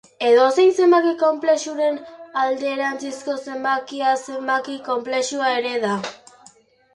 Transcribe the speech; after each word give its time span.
Edozein 0.27 0.69
zenbaki 0.83 1.11
konplexuaren 1.17 1.99
alderantzizko 2.43 3.35
zenbakia 3.51 4.15
zenbaki 4.31 4.79
konplexua 4.89 5.53
ere 5.61 5.77
da. 5.87 5.93